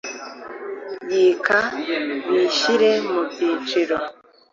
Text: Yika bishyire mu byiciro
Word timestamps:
Yika 1.13 1.57
bishyire 2.31 2.91
mu 3.11 3.21
byiciro 3.29 3.97